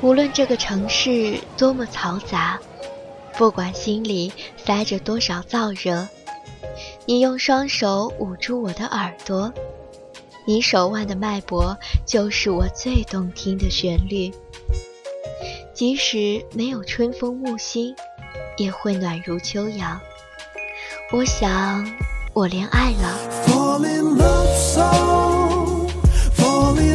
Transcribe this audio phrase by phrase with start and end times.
[0.00, 2.58] 无论这个城市多么嘈杂，
[3.36, 6.06] 不管心里塞着多少燥热，
[7.04, 9.52] 你用双手捂住我的耳朵，
[10.46, 14.32] 你手腕的脉搏就是我最动听的旋律。
[15.74, 17.94] 即使没有春风木心，
[18.56, 20.00] 也会暖如秋阳。
[21.12, 21.84] 我想，
[22.32, 23.18] 我恋爱了。
[26.70, 26.94] 你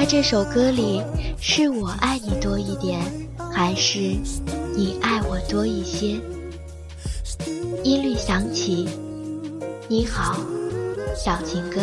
[0.00, 1.02] 在这首歌里
[1.38, 2.98] 是我爱你多一点，
[3.52, 3.98] 还是
[4.74, 6.18] 你爱我多一些？
[7.84, 8.88] 音律响起，
[9.88, 10.40] 你好，
[11.14, 11.82] 小情歌。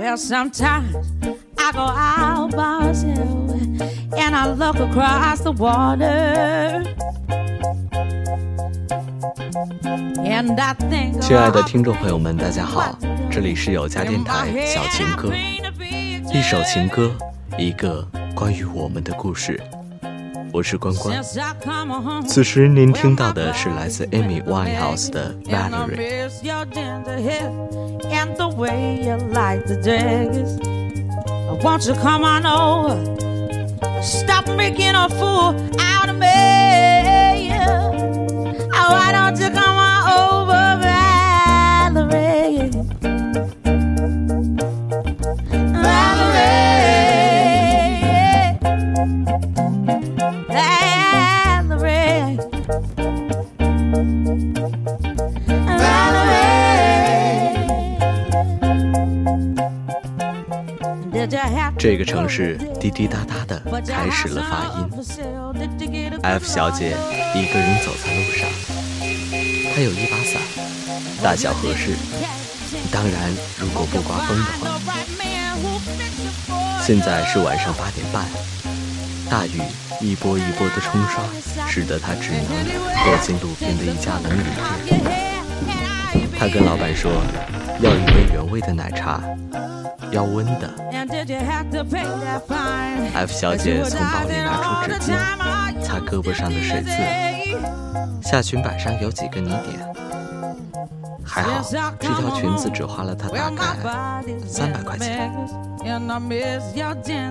[0.00, 0.96] Well, sometimes
[1.58, 3.50] I go out by myself
[4.16, 6.82] and I look across the water.
[11.20, 12.98] 亲爱的听众朋友们，大家好，
[13.30, 15.34] 这里是有家电台小情歌，
[16.32, 17.12] 一首情歌，
[17.58, 18.02] 一个
[18.34, 19.60] 关于我们的故事。
[20.52, 21.22] 我是关关。
[22.26, 26.28] 此时您听到的是来自 Amy Winehouse 的《Valerie》。
[61.80, 63.58] 这个城市滴滴答答的
[63.88, 64.86] 开始了发音。
[66.22, 66.94] F 小姐
[67.34, 68.46] 一个人走在路上，
[69.72, 70.42] 她有一把伞，
[71.22, 71.94] 大小合适。
[72.92, 74.78] 当然，如果不刮风的话。
[76.82, 78.26] 现在是晚上八点半，
[79.30, 79.62] 大雨
[80.02, 81.24] 一波一波的冲刷，
[81.66, 82.44] 使得她只能
[83.06, 84.44] 躲进路边的一家冷饮
[84.84, 85.00] 店。
[86.38, 87.10] 她跟老板说，
[87.80, 89.22] 要一杯原味的奶茶。
[90.12, 90.68] 要温的。
[93.12, 95.16] F 小姐从包里拿出纸巾，
[95.82, 96.90] 擦胳膊上的水渍。
[98.22, 99.80] 下裙摆上有几个泥点，
[101.24, 101.60] 还好
[101.98, 105.32] 这条裙子只花了她大概三百块钱。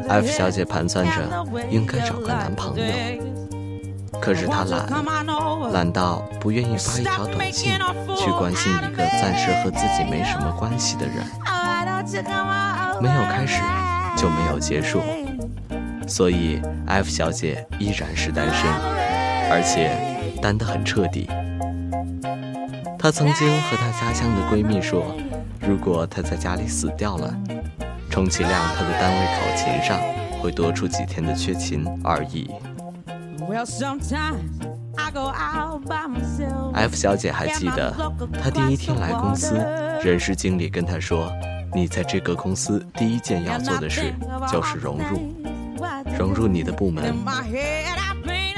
[0.10, 2.84] F 小姐盘算着应该找个男朋友，
[4.20, 4.92] 可是她懒，
[5.72, 7.72] 懒到不愿意发一条短信
[8.18, 11.24] 去关心一个暂时和自己没什么关系的人。
[13.02, 13.62] 没有开始，
[14.18, 15.02] 就没有结束，
[16.08, 18.70] 所以 F 小姐依然是单身，
[19.50, 19.92] 而且
[20.42, 21.30] 单得很彻底。
[22.98, 25.16] 她曾经和她家乡的闺蜜说，
[25.62, 27.34] 如果她在家里死掉了，
[28.10, 29.98] 充其量她的单位考勤上
[30.42, 32.50] 会多出几天的缺勤而已。
[36.74, 37.94] F 小姐还记得，
[38.44, 39.56] 她第一天来公司，
[40.04, 41.32] 人事经理跟她说。
[41.74, 44.14] 你在这个公司第一件要做的事
[44.52, 45.34] 就是融入，
[46.18, 47.16] 融入你的部门。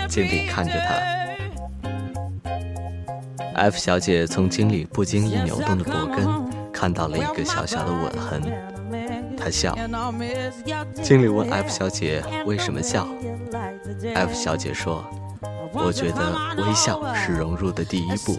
[0.07, 0.95] 经理看着他
[3.55, 6.25] ，F 小姐从经理不经意扭动的脖根
[6.71, 8.41] 看到了一个小小的吻痕，
[9.37, 9.77] 她笑。
[11.01, 13.07] 经理问 F 小姐为什么笑
[14.15, 15.05] ，F 小姐说
[15.73, 18.37] ：“我觉得微笑是融入的第一步。”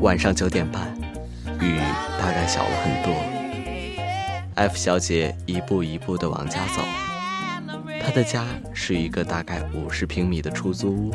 [0.00, 0.82] 晚上九点半，
[1.60, 1.78] 雨
[2.20, 3.12] 大概小了很多。
[4.54, 6.82] F 小姐一步一步的往家走，
[8.00, 11.14] 她的家是一个大概五十平米的出租屋，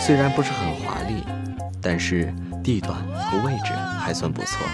[0.00, 1.24] 虽然不是很华丽，
[1.82, 4.64] 但是地段和位置还算不错，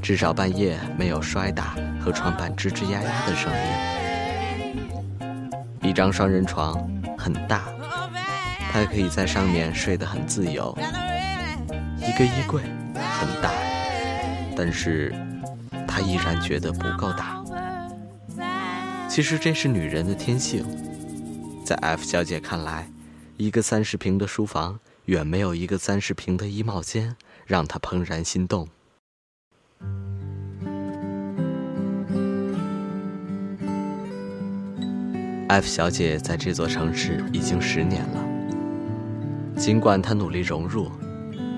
[0.00, 4.01] 至少半夜没有摔打和床板吱吱呀呀的声音。
[5.82, 6.74] 一张双人床
[7.18, 7.64] 很大，
[8.70, 10.76] 她可以在上面睡得很自由。
[11.98, 12.62] 一个衣柜
[12.94, 13.50] 很大，
[14.56, 15.12] 但是
[15.86, 17.42] 她依然觉得不够大。
[19.08, 20.64] 其实这是女人的天性，
[21.64, 22.88] 在 F 小姐看来，
[23.36, 27.14] 一个三十平的书房远没有一个三十平的衣帽间
[27.44, 28.68] 让她怦然心动。
[35.52, 38.24] F 小姐在这座城市已经十年了。
[39.54, 40.90] 尽管她努力融入，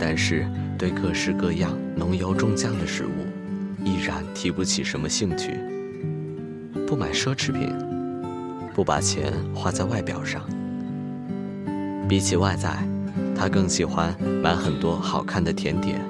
[0.01, 0.45] 但是
[0.77, 5.61] 对各式各样浓油重酱的食物，依然提不起什么兴趣。
[6.89, 7.73] 不买奢侈品，
[8.75, 10.43] 不把钱花在外表上。
[12.09, 12.77] 比起外在，
[13.37, 14.13] 她更喜欢
[14.43, 16.01] 买很多好看的甜点。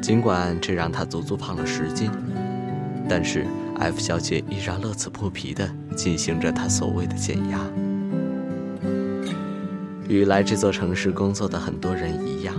[0.00, 2.10] 尽管这让她足足胖了十斤，
[3.06, 3.46] 但是。
[3.78, 7.60] F 小姐依然乐此不疲的进行着他所谓的减压。
[10.08, 12.54] 与来这座城市工作的很多人一样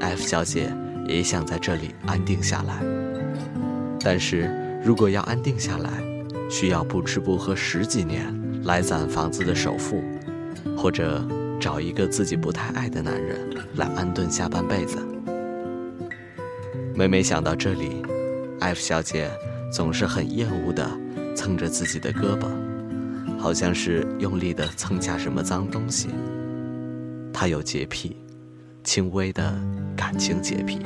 [0.00, 0.72] ，F 小姐
[1.06, 2.82] 也想在这里安定下来。
[4.00, 4.50] 但是
[4.84, 5.90] 如果要安定下来，
[6.50, 8.24] 需要不吃不喝十几年
[8.64, 10.02] 来攒房子的首付，
[10.76, 11.26] 或者
[11.60, 13.38] 找一个自己不太爱的男人
[13.76, 14.98] 来安顿下半辈子。
[16.94, 18.02] 每每想到这里
[18.60, 19.30] ，F 小姐。
[19.72, 20.84] 总是很厌恶的
[21.34, 22.46] 蹭着自己的胳膊，
[23.38, 26.08] 好像是用力的蹭下什么脏东西。
[27.32, 28.16] 他有洁癖，
[28.84, 29.58] 轻微的
[29.96, 30.80] 感情洁癖。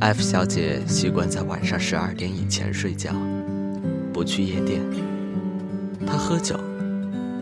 [0.00, 3.12] F 小姐习惯在晚上十二点以前睡觉，
[4.12, 4.80] 不去夜店。
[6.04, 6.58] 她喝酒，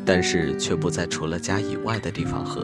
[0.05, 2.63] 但是却不在除了家以外的地方喝。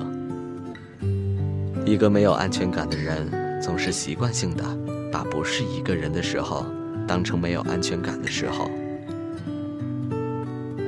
[1.87, 3.31] 一个没有安全感的人，
[3.63, 4.65] 总是习惯性的
[5.13, 6.67] 把不是一个人的时候
[7.07, 8.69] 当成没有安全感的时候。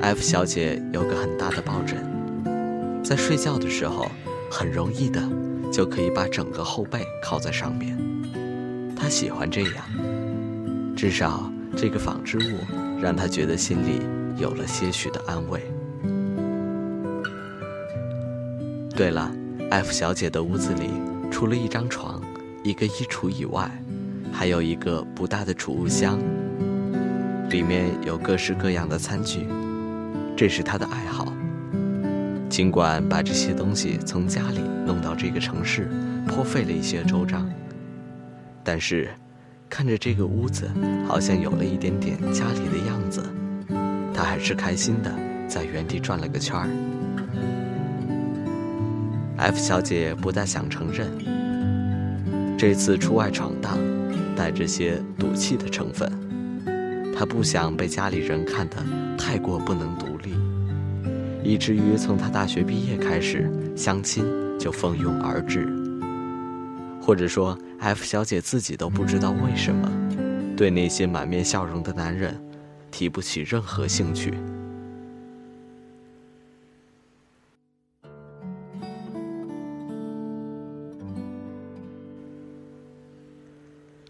[0.03, 2.05] F 小姐有个很大的抱枕，
[3.05, 4.11] 在睡觉的时候
[4.50, 5.23] 很容易的
[5.73, 7.97] 就可以把整个后背靠在上面。
[8.97, 9.85] 她喜欢这样，
[10.97, 12.59] 至少这个纺织物
[13.00, 14.03] 让她觉得心里
[14.37, 15.62] 有了些许的安慰。
[18.97, 19.38] 对了。
[19.70, 20.88] F 小姐的屋子里，
[21.31, 22.23] 除了一张床、
[22.65, 23.70] 一个衣橱以外，
[24.32, 26.19] 还有一个不大的储物箱，
[27.50, 29.47] 里面有各式各样的餐具，
[30.35, 31.31] 这是她的爱好。
[32.49, 35.91] 尽管把这些东西从家里弄到这个城市，
[36.26, 37.47] 颇费了一些周章，
[38.64, 39.11] 但是
[39.69, 40.67] 看着这个屋子
[41.06, 43.23] 好像有了一点点家里的样子，
[44.14, 45.14] 她还是开心的
[45.47, 46.67] 在原地转了个圈儿。
[49.38, 51.08] F 小姐不再想承认，
[52.58, 53.79] 这次出外闯荡
[54.37, 56.11] 带着些赌气的成分。
[57.17, 58.76] 她不想被家里人看得
[59.17, 60.35] 太过不能独立，
[61.44, 64.25] 以至于从她大学毕业开始，相亲
[64.58, 65.69] 就蜂拥而至。
[67.00, 69.88] 或者说，F 小姐自己都不知道为什么，
[70.56, 72.37] 对那些满面笑容的男人
[72.90, 74.35] 提不起任何兴趣。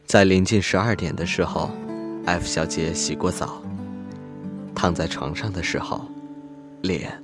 [0.08, 1.70] 在临近十二点的时候
[2.24, 3.62] ，F 小姐洗过澡，
[4.74, 6.02] 躺在床上的时候，
[6.80, 7.22] 脸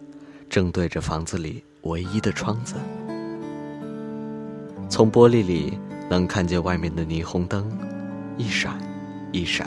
[0.50, 2.74] 正对着房子里唯一的窗子，
[4.90, 5.78] 从玻璃里
[6.10, 7.66] 能看见外面的霓虹灯
[8.36, 8.78] 一闪
[9.32, 9.66] 一闪。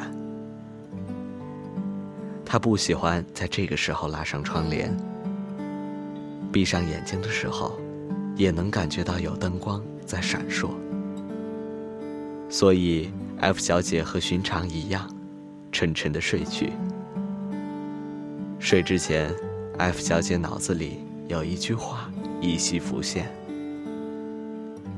[2.46, 4.96] 她不喜欢在这个时候拉上窗帘，
[6.52, 7.80] 闭上眼睛的时候，
[8.36, 10.70] 也能感觉到有灯光在闪烁。
[12.50, 15.08] 所以，F 小姐和寻常一样，
[15.72, 16.72] 沉沉的睡去。
[18.60, 19.34] 睡之前
[19.78, 22.12] ，F 小姐脑子里有一句话
[22.42, 23.30] 依稀浮现：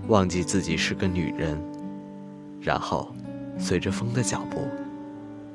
[0.08, 1.60] 忘记自己是个女人，
[2.62, 3.14] 然后，
[3.58, 4.68] 随着风的脚步，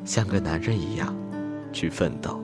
[0.04, 1.16] 像个男人一样，
[1.72, 2.43] 去奋斗。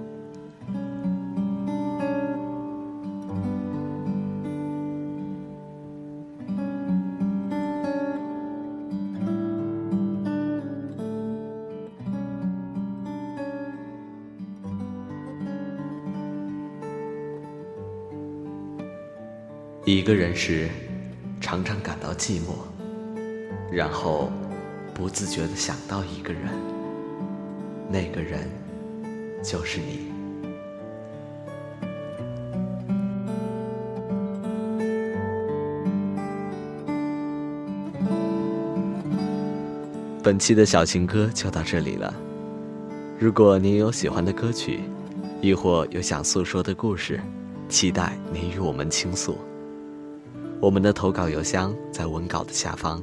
[19.87, 20.68] 一个人时，
[21.40, 22.52] 常常感到寂寞，
[23.72, 24.30] 然后
[24.92, 26.42] 不自觉的想到一个人，
[27.88, 28.40] 那个人
[29.42, 30.10] 就是你。
[40.22, 42.14] 本期的小情歌就到这里了。
[43.18, 44.80] 如果您有喜欢的歌曲，
[45.40, 47.18] 亦或有想诉说的故事，
[47.70, 49.38] 期待您与我们倾诉。
[50.61, 53.02] 我们的投稿邮箱在文稿的下方。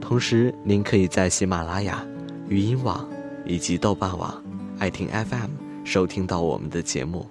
[0.00, 2.06] 同时，您可以在喜马拉雅、
[2.48, 3.06] 语音网
[3.44, 4.40] 以及豆瓣网、
[4.78, 5.50] 爱听 FM
[5.84, 7.26] 收听到我们的节目。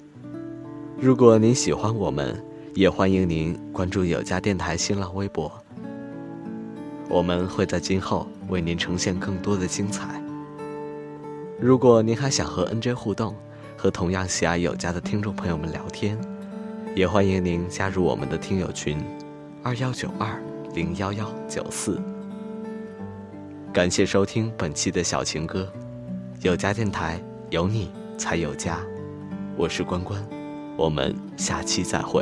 [0.99, 5.49] 如果您喜欢我们，也欢迎您关注有家电台新浪微博。
[7.07, 10.21] 我们会在今后为您呈现更多的精彩。
[11.61, 13.33] 如果您还想和 NJ 互动，
[13.77, 16.19] 和同样喜爱有家的听众朋友们聊天，
[16.97, 18.97] 也欢迎您加入我们的听友群：
[19.61, 20.41] 二幺九二
[20.73, 22.01] 零幺幺九四。
[23.71, 25.71] 感谢收听本期的小情歌，
[26.41, 28.79] 有家电台有你才有家，
[29.55, 30.19] 我是关关，
[30.75, 32.19] 我们下期再会。